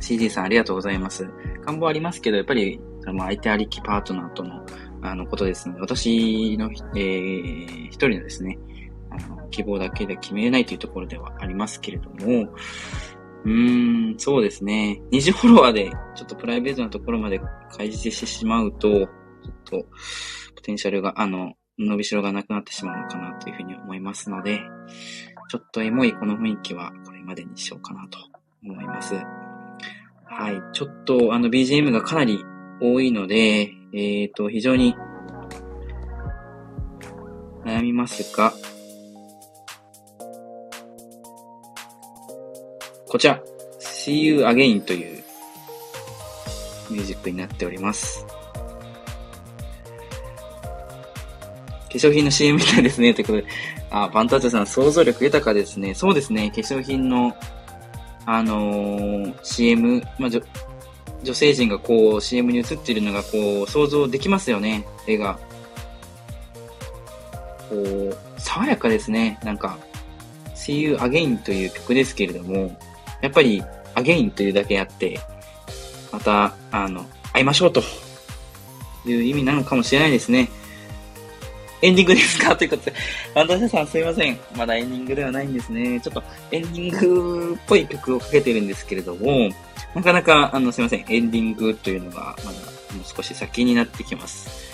[0.00, 1.28] CD さんありがとうございます。
[1.64, 2.80] 願望ありますけど、やっぱり、
[3.12, 4.64] まあ、相手ありきパートナーとの、
[5.02, 8.58] あの、ことですので、私の、えー、一人のですね、
[9.10, 12.52] あの、希望だけで決めれないというところではありますけれども、
[13.44, 15.00] うーん、そうですね。
[15.10, 19.08] 二次フォロワーで、ちょっとプライベートなところまで開示してしまうと、ちょっ
[19.64, 19.86] と、
[20.56, 24.60] ポテンシャルが、あの、伸びしろがなくなってしまうのかなというふうに思いますので、
[25.48, 28.18] ちょっとエモいこの雰囲気はこれまでにしようかなと
[28.64, 29.14] 思います。
[30.38, 30.62] はい。
[30.72, 32.44] ちょっとあの BGM がかなり
[32.80, 34.94] 多いので、えっ、ー、と、非常に
[37.64, 38.52] 悩みますが、
[43.08, 43.42] こちら、
[43.80, 45.24] See You Again という
[46.88, 48.24] ミュージックになっております。
[51.88, 53.12] 化粧品の CM みたいですね。
[53.12, 53.46] ということで。
[53.90, 55.94] あ、バンターチャさん、想像力豊かですね。
[55.94, 56.50] そうですね。
[56.50, 57.34] 化粧品の、
[58.30, 60.30] あの、CM、まあ、
[61.22, 64.84] 女性陣がこう CM に映っているのがこう想像できますよね。
[65.06, 65.38] 絵が。
[67.70, 69.40] こう、爽やかですね。
[69.42, 69.78] なんか、
[70.54, 72.78] See You Again という曲ですけれども、
[73.22, 73.62] やっぱり
[73.94, 75.18] Again というだけあって、
[76.12, 77.82] また、あの、会いましょうと
[79.06, 80.50] いう意味なのかもしれないですね。
[81.82, 82.56] エンディングですか？
[82.56, 82.94] ということで。
[83.34, 84.38] アンダーさんすいません。
[84.56, 86.00] まだエンディングではないんですね。
[86.00, 89.50] ちょっとエンディングっぽい曲をかけてるんですけれども、
[89.94, 91.04] なかなか、あの、すいません。
[91.08, 92.58] エンディングというのが、まだ
[92.94, 94.68] もう少し先になってきます。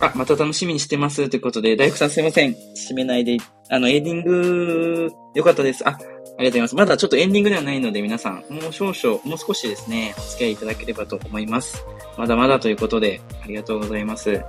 [0.00, 1.28] あ、また楽しみにしてます。
[1.28, 2.52] ということで、大福さんすいません。
[2.76, 3.38] 締めないで、
[3.70, 5.88] あの、エンディング、よかったです。
[5.88, 6.74] あ、ありがとうございます。
[6.76, 11.84] まだちょっとエンディングではないので、皆さん、もう少々、もう少しですね、お付き合いいただければと思います。
[12.18, 14.42] まだまだということで、ありがとうございます。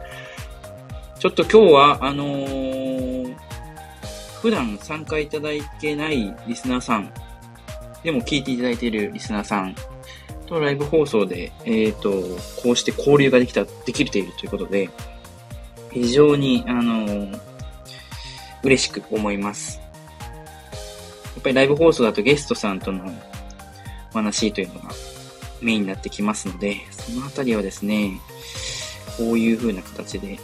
[1.19, 3.35] ちょっと今日は、あのー、
[4.41, 7.11] 普段参加いただいてないリスナーさん、
[8.03, 9.75] でも聞いていただいているリスナーさん
[10.45, 12.11] とライブ放送で、えっ、ー、と、
[12.61, 14.89] こうして交流ができた、できているということで、
[15.91, 17.39] 非常に、あのー、
[18.63, 19.79] 嬉しく思います。
[19.79, 23.05] やっぱりライブ放送だとゲストさんとの
[24.11, 24.89] お話というのが
[25.61, 28.19] メインになってきますので、そのあたりはですね、
[29.17, 30.37] こういう風な形で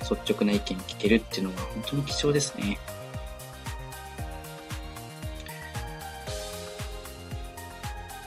[0.00, 2.78] 率直な意見聞けるっていうのは本当に貴重ですね。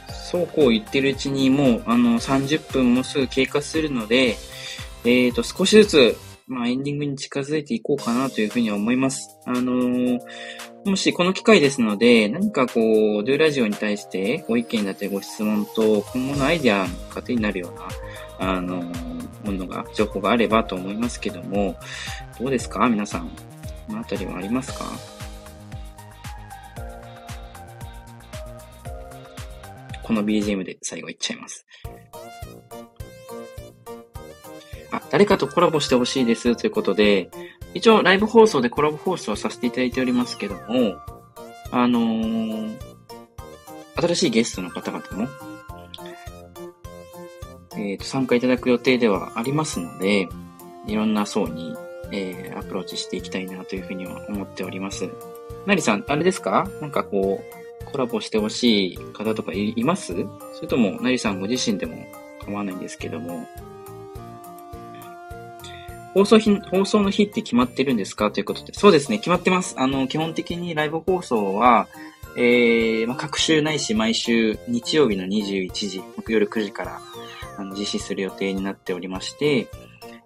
[0.09, 4.37] そうこう言ってるうちにもうあの30分もすぐ経過するので、
[5.05, 9.39] えっ、ー、と少しずつまあ、エンディングに近づいていこうかなというふうには思います。
[9.45, 10.19] あのー、
[10.85, 17.69] もしこの機会ですので、何かこう、ドゥラジオに対してご意見だったりご質問と、今後のアイディアの糧になるよ
[18.39, 19.12] うな、あのー、
[19.43, 21.77] ものが、情報があればと思いますけども、
[22.39, 22.87] どうですか？
[22.89, 23.29] 皆さん。
[23.87, 24.85] このあたりはありますか？
[30.03, 31.65] この BGM で最後いっちゃいます。
[34.91, 37.29] あ、誰かとコラボしてほしいですということで、
[37.73, 40.95] 一応ライブ放送でコラボ放送させていただいておりますけども、
[41.71, 42.77] あのー、
[43.95, 45.27] 新しいゲストの方々も
[47.75, 50.27] えー、と参加いただく予定ではありますので、
[50.87, 51.75] いろんな層に、
[52.11, 55.09] えー、アプローチしていきたいなというふうには思っております。
[55.65, 56.69] なりさん、あれですか？
[56.81, 60.13] なんかこう、コラボしてほしい方とかいます？
[60.53, 61.95] それとも、なりさんご自身でも
[62.45, 63.47] 構わないんですけども、
[66.13, 68.29] 放送日、放送の日って決まってるんですか？
[68.29, 68.73] ということで。
[68.73, 69.75] そうですね、決まってます。
[69.79, 71.87] あの、基本的にライブ放送は、
[72.35, 77.01] えー、まあ、各週ないし毎週日曜日の21時、木夜9時から
[77.57, 79.67] あの、実施する予定になっておりまして、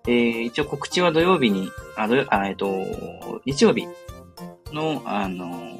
[0.08, 2.68] えー、一応告知は土曜日に、あ、土あえっと、
[3.46, 3.88] 日曜日
[4.74, 5.80] の、あの、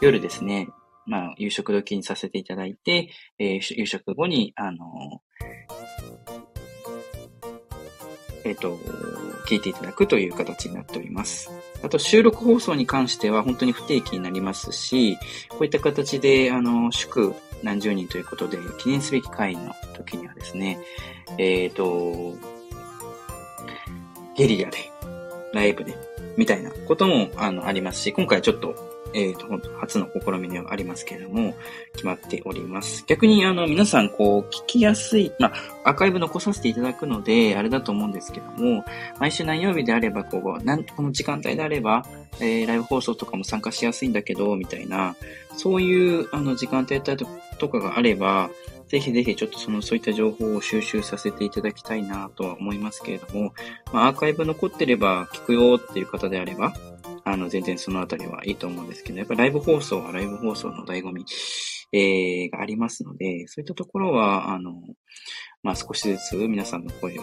[0.00, 0.68] 夜ですね、
[1.06, 5.22] まあ、夕食時にさせていただいて、えー、夕食後に、あの
[8.44, 8.78] えっ、と、
[9.46, 11.50] 聞いていただくという形になっております。
[11.82, 15.16] あと、収録放送に関しては本当に不定期になりますし、
[15.48, 20.78] こういった形で、あの、祝何十人ということで、記念すべき会の時にはですね、
[21.38, 22.36] えっ、ー、と、
[24.36, 24.90] ゲリラで、
[25.52, 25.94] ライブで、
[26.36, 31.54] みたいなことも、あの、ありますし、今回ちょっとえっ、ー、と、本当初の試みではありますけれども、
[31.92, 33.04] 決まっております。
[33.06, 35.48] 逆に、あの、皆さん、こう、聞きやすい、ま
[35.84, 38.84] あ、アーカイブ残させていただくので、あれだと思うんですけども、
[39.18, 42.04] 毎週何曜日であれば、こう、なん、この時間帯であれば、
[42.40, 45.16] えー、ライブ放送とかも参加しやすいんだけど、みたいな、
[45.56, 48.50] そういう、あの、時間帯とかがあれば、
[48.90, 53.54] ぜひぜひちょっとその、そういった情報を収集させていただきたいなとは思いますけれども、
[53.92, 56.72] まあ、アーカイブ残ってれば聞くよっていう方であれば、
[57.24, 61.24] あの、全然そのあたりはいいと思うんですけど、やっぱライブ放送はライブ放送の醍醐味、
[61.92, 64.74] えー、がありますので、そういったところは、あの、
[65.62, 67.22] まあ、少しずつ皆さんの声を、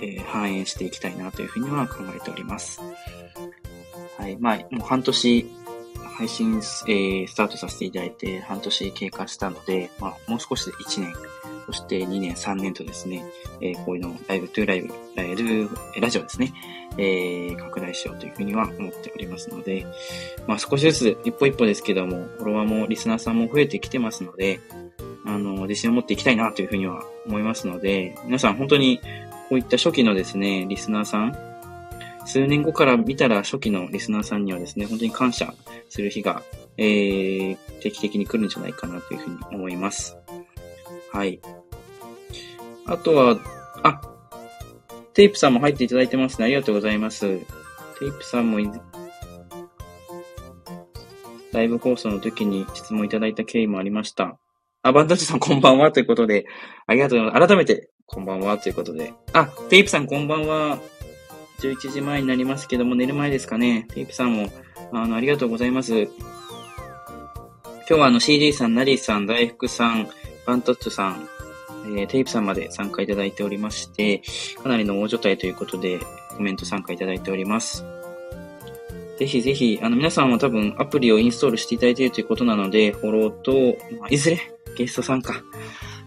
[0.00, 2.80] えー、反映していきたいなというふうには考えております。
[4.18, 4.36] はい。
[4.38, 5.46] まあ、もう半年、
[6.16, 11.12] 配信、えー、スタートさせていただいて半年経過したので、まあ、もう少しで1年、
[11.66, 13.24] そして2年、3年とですね、
[13.60, 16.52] えー、こういうのをライブトゥーライブ、ライブ、ラジオですね、
[16.96, 19.86] えー、拡大しようというふうには思っておりますので、
[20.46, 24.60] まあ少しずつ一歩一歩ですけども、フォロワーもリスナーさんも増えてきてますので、
[25.26, 29.00] あの、自信を持っていきたいなというふうには思いますので、皆さん本当に
[29.48, 31.36] こういった初期のですね、リスナーさん、
[32.26, 35.54] 数年後から見たら初期のリスナーさんにはですね、本当に感謝
[35.88, 36.42] する日が、
[36.76, 40.16] えー、定期的に来るんじゃないかなというふうに思います。
[41.14, 41.40] はい。
[42.86, 43.38] あとは、
[43.84, 44.00] あ、
[45.14, 46.46] テープさんも入っていただいてますね。
[46.46, 47.20] ありがとうございます。
[47.20, 48.58] テープさんも
[51.52, 54.40] ライブ放送の時に質問いただいた経緯もありました。
[54.82, 56.46] あ、バンダジさんこんばんはということで、
[56.88, 57.48] ありがとうございます。
[57.48, 59.14] 改めて、こんばんはということで。
[59.32, 60.80] あ、テープさんこんばんは。
[61.60, 63.86] 11時前になりますけども、寝る前ですかね。
[63.94, 64.50] テープさんも、
[64.92, 66.02] あの、ありがとうございます。
[66.02, 66.10] 今
[67.86, 70.08] 日はあの CD さん、ナリさん、大福さん、
[70.46, 71.28] バントッツさん、
[71.86, 74.22] えー、テープさんまで参加いただいておりまして、
[74.62, 76.00] かなりの大所帯ということで、
[76.36, 77.84] コメント参加いただいております。
[79.18, 83.52] ぜひぜひ、あの、皆さんも多分アプリをインストールしていただいているということなので、フォローと、
[84.00, 84.40] まあ、いずれ
[84.76, 85.34] ゲスト参加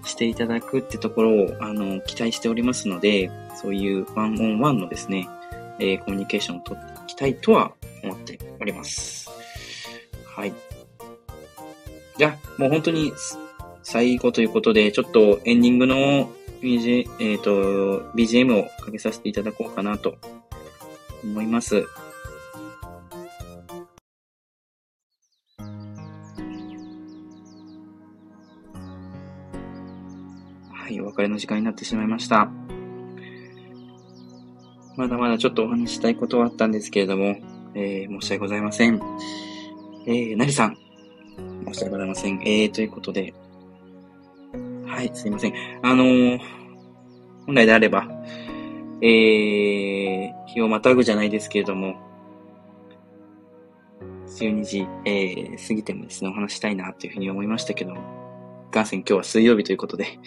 [0.04, 5.30] していただくってところを、あの、期待しておりますので、そういうワンオンワンのですね、
[5.80, 7.72] えー、コミュニケーションを取っていきたいとは
[8.04, 9.30] 思っております。
[10.26, 10.54] はい。
[12.18, 13.14] じゃあ、もう本当に
[13.90, 16.30] 最後ということで、ちょっとエンディングの
[16.62, 20.18] BG、えっ、ー、と、BGM をかけさせていただこうかなと
[21.24, 21.86] 思います。
[30.70, 32.52] はい、お別れの時間になってしまいました。
[34.98, 37.38] まだまだちょっとお話したいことはあったんですけれども、
[37.74, 39.00] えー、申し訳ございません。
[40.06, 40.78] えー、なりさん、
[41.68, 42.42] 申し訳ございません。
[42.44, 43.34] えー、ということで、
[44.98, 45.54] はい、すいません。
[45.84, 46.40] あのー、
[47.46, 48.08] 本来であれば、
[49.04, 51.98] えー、日をまたぐじゃないですけれども、
[54.26, 58.02] 12時、えー、過ぎてもですね、お話したいなというふうに思いましたけども、
[58.74, 60.18] 元線今日は水曜日ということで、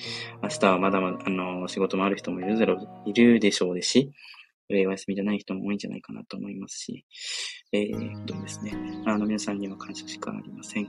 [0.41, 4.13] 明日はまだまだ、あのー、仕事もある人もいるだろう、いるでしょうですし、
[4.69, 7.05] え、お休みじゃない人も多いんじゃないかなと思いますし、
[7.73, 8.73] えー、どうですね。
[9.05, 10.89] あの、皆さんには感謝しかありません。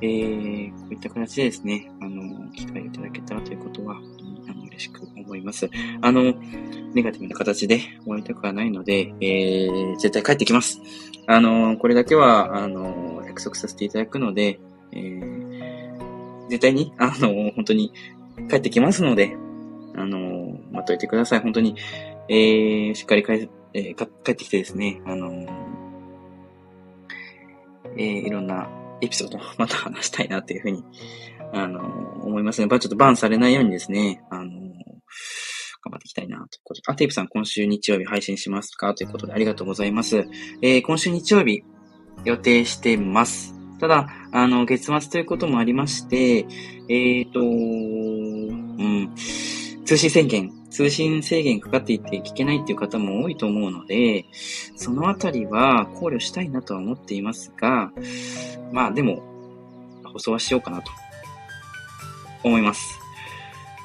[0.00, 5.70] えー、こういった形でですね、あの、機会をいただけたらということは、あの、嬉しく思います。
[6.00, 6.34] あの、
[6.94, 10.80] ネガティブな形で終わりたくはないので、えー、絶対帰ってきます。
[11.26, 14.60] あの、これだけは、あの、約束させていただくので、
[14.92, 17.92] えー、絶対に、あの、本当に
[18.50, 19.36] 帰ってきますので、
[19.96, 21.40] あの、待っといてください。
[21.40, 21.76] 本当に、
[22.28, 25.30] えー、しっかり帰、えー、帰ってきてですね、あの、
[27.96, 28.68] えー、いろんな
[29.00, 30.82] エピソード また話したいなというふうに、
[31.52, 31.80] あの、
[32.22, 32.68] 思いますね。
[32.68, 34.50] ちょっとバンされないようにですね、あの、
[35.84, 36.82] 頑張っていきたいなということで。
[36.86, 40.24] あ、テープさん今週日曜日配信しますかということでありがとうございます。
[40.62, 41.62] えー、今週日曜日
[42.24, 43.54] 予定してます。
[43.78, 46.46] ただ、あの、月末ということもありまして、
[46.88, 49.14] えっ、ー、と、うん、
[49.84, 54.26] 通信宣言、通信制限かかっていて聞けないっていう方も多いと思うので、
[54.74, 57.92] そのあたりは考慮したいなとは思っていますが、
[58.72, 59.22] まあでも、
[60.02, 60.90] 放送はしようかなと
[62.42, 62.98] 思います。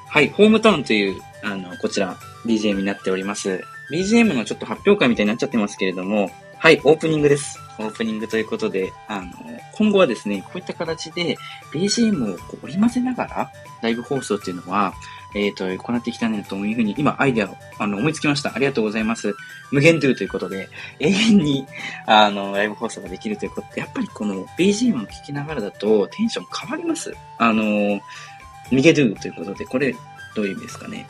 [0.07, 2.17] はい、ホームタウンという、あの、こちら、
[2.47, 3.61] BGM になっております。
[3.91, 7.59] BGM のちょっと発表会みたいになっちゃってますけれども、はい、オープニングです。
[7.77, 9.31] オープニングということで、あの、
[9.73, 11.37] 今後はですね、こういった形で
[11.71, 13.51] BGM をこう織り交ぜながら
[13.83, 14.95] ライブ放送っていうのは、
[15.36, 18.53] えっ、ー、と、行っていきたいなというふうに、今、アイデアを、あの、思いつきました。
[18.55, 19.36] ありがとうございます。
[19.71, 20.69] 無限ドゥということで、
[20.99, 21.67] 永遠に、
[22.07, 27.13] あの、ライブ放送ができるということで、やっぱりこの BGM を聴きながらだとテンション変わります。
[27.38, 29.95] あの、逃げドゥということで、これ、
[30.36, 31.07] どういう意味ですかね。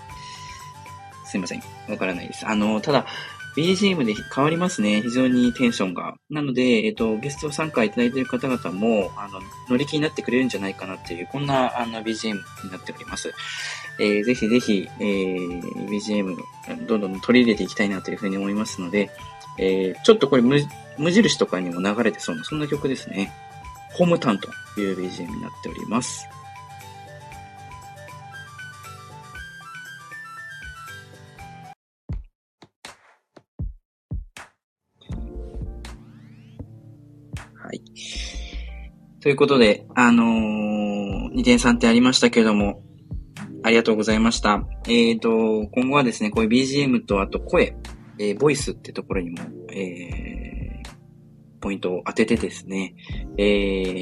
[1.25, 1.63] すいません。
[1.87, 2.47] わからないです。
[2.47, 3.05] あの、ただ、
[3.55, 5.01] BGM で変わりますね。
[5.01, 6.15] 非常にテンションが。
[6.29, 13.33] なので、えっと、ゲスト参加いただいている方々も、あの、乗り気になってくれるんじゃないかなっていう、こんな、あの、BGM になっております。
[13.99, 16.37] えー、ぜひぜひ、えー、BGM、
[16.87, 19.11] どんどん取り入れていきたいなというふうに思いますので、
[19.57, 23.31] えー、ちょっとこれ無、印とかにも流れてそうな、そんな曲ですね。
[23.91, 26.25] ホームタウンという BGM になっております。
[37.53, 37.81] はい。
[39.19, 42.81] ということで、あのー、2点3点ありましたけれども、
[43.63, 44.63] ありがとうございました。
[44.87, 47.75] えっ、ー、と、今後はですね、こういう BGM とあと声、
[48.17, 49.37] えー、ボイスってところにも、
[49.71, 50.89] えー、
[51.59, 52.95] ポイントを当ててですね、
[53.37, 53.43] え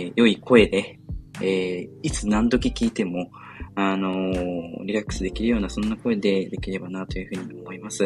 [0.09, 0.99] ー、良い声で、
[1.41, 3.31] えー、いつ何時聞いても、
[3.75, 8.05] あのー、リラックスできるような、そんな声でできればなというふうに思います。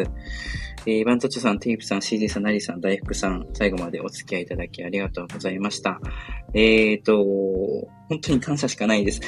[0.84, 6.00] えー、バントチョさん、テープさん、CG さん、ナリさん、大福さん、最後までお付き合いいただきありがとうございました。
[6.52, 7.24] えーと、
[8.08, 9.20] 本当に感謝しかないです。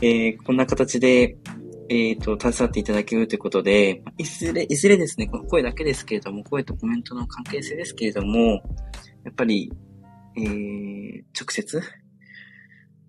[0.00, 1.36] えー、こんな形で、
[1.88, 8.62] えっ、ー、と、携わっていただけるということで、いずれ、いずれですね、この声だけですけれども、声とコメントの関係性ですけれども、
[9.24, 9.72] やっぱり、
[10.36, 11.80] えー、直接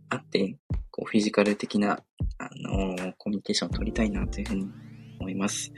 [0.10, 0.58] 会って、
[0.92, 2.00] こう、フィジカル的な、
[2.38, 4.68] あのー、コミュニケーションを取りたいなというふうに
[5.20, 5.72] 思います。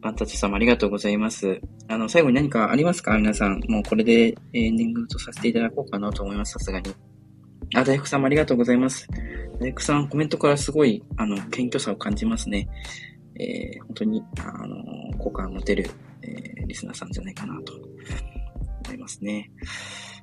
[0.00, 1.60] バンタチ様ありがとうございます。
[1.88, 3.16] あの、最後に何かありますか？
[3.16, 3.60] 皆さん。
[3.68, 6.52] もうこれでエンディングとさせていただこうかなと思います。
[6.52, 6.94] さすがに。
[7.74, 9.06] あ、大福さんもありがとうございます。
[9.60, 12.68] 大福さん、コメントからすごい、あの、謙虚さを感じますね。
[13.40, 14.84] えー、本当に、あの、
[15.18, 15.90] 好感を持てる、
[16.22, 17.74] えー、リスナーさんじゃないかなと
[18.86, 19.50] 思いますね。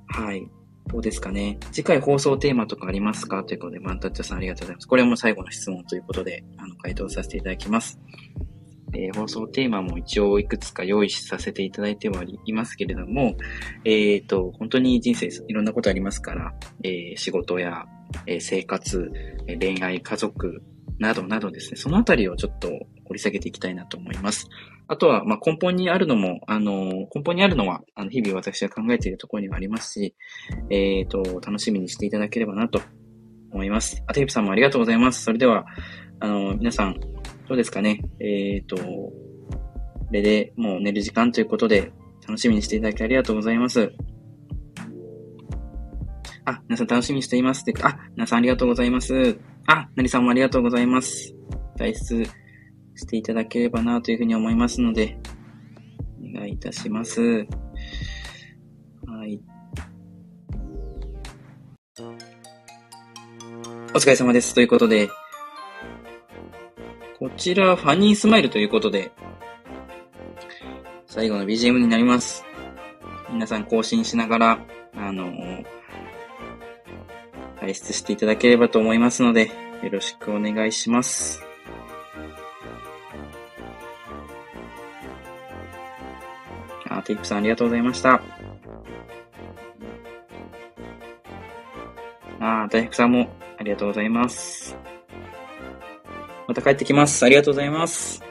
[0.08, 0.48] はい。
[0.88, 1.58] どうですかね。
[1.72, 3.44] 次回放送テーマとかありますか？
[3.44, 4.88] ということで、マンタッチョさんありがとうございます。
[4.88, 8.00] これも最後の質問ということで、あの、回答させていただきます。
[8.96, 13.36] えー、放送テーマも一応いくつか用意させていただいてはいますけれども、
[13.84, 17.86] えっ、ー、と、本当に人生いろんなことありますから、えー、仕事や、
[18.28, 19.12] え生活、
[19.60, 20.62] 恋愛、家族
[21.00, 22.70] などなどですね、そのあたりをちょっと
[23.06, 24.48] 掘り下げていきたいなと思います。
[24.88, 30.16] あとは、まあ、根本にあるのも、あの、根本にあるのは、あの、日々私が考えているところにはありますし、
[30.70, 32.82] えっ、と、楽しみにしていただければなと
[33.52, 34.04] 思います。
[34.08, 35.24] あ、テープさんもありがとうございます。
[35.24, 35.66] それでは、
[36.20, 37.00] あの、皆さん、
[37.48, 38.02] どうですかね。
[38.20, 39.14] えっ、ー、と、こ
[40.12, 41.92] れでもう寝る時間ということで、
[42.28, 43.94] 楽しみにしていただきありがとうございます。
[46.46, 47.64] あ、皆さん楽しみにしています。
[47.82, 49.38] あ、皆さんありがとうございます。
[49.68, 51.36] あ、なりさんもありがとうございます。
[51.78, 52.26] 退出
[52.96, 55.18] していただければなというふうに思いますので、
[56.20, 57.22] お願いいたします。
[57.22, 57.46] は
[59.26, 59.40] い。
[63.94, 64.54] お疲れ様です。
[64.54, 65.10] ということで、
[67.18, 69.10] こちら、ファニースマイルということで、
[71.08, 72.44] 最後の BGM になります。
[73.32, 74.60] 皆さん更新しながら、
[74.98, 75.66] あのー、
[77.62, 79.50] 退出していただければと思いますので、
[79.82, 81.42] よろしくお願いします。
[86.90, 88.22] あ、テイプさんありがとうございました。
[92.42, 94.95] あ、大福さんもありがとうございます。
[96.48, 97.26] また帰ってきます。
[97.26, 98.24] ありがとうございます。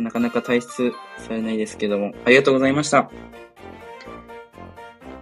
[0.00, 3.10] なかなか退出されないですけども、ありがとうございました。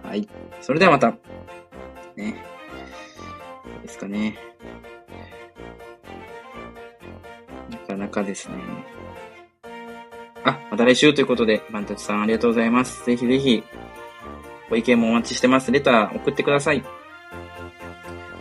[0.03, 0.27] はい。
[0.61, 1.11] それではまた。
[2.15, 2.35] ね。
[3.81, 4.37] ですかね。
[7.69, 8.55] なかなかですね。
[10.47, 13.05] あ、また来週ということで、バンタチさんありがとうございます。
[13.05, 13.63] ぜひぜひ、
[14.69, 15.71] ご意見もお待ちしてます。
[15.71, 16.83] レター送ってください。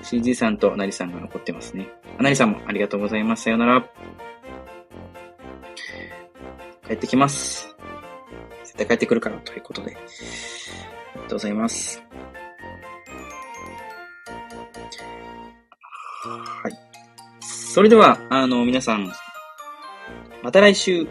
[0.02, 1.88] CG さんとなりさんが残ってますね。
[2.16, 3.44] あなりさんもありがとうございます。
[3.44, 3.84] さよなら。
[6.86, 7.74] 帰ってきます。
[8.62, 9.96] 絶対帰ってくるからということで。
[9.96, 12.02] ありがとうございます。
[16.22, 16.72] はい。
[17.40, 19.12] それでは、あの、皆さん、
[20.42, 21.08] また来週